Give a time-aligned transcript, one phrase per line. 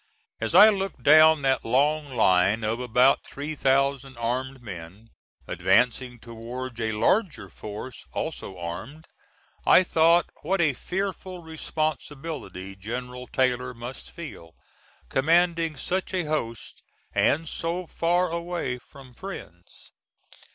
[0.39, 5.09] As I looked down that long line of about three thousand armed men,
[5.47, 9.05] advancing towards a larger force also armed,
[9.63, 14.55] I thought what a fearful responsibility General Taylor must feel,
[15.07, 16.81] commanding such a host
[17.13, 19.91] and so far away from friends.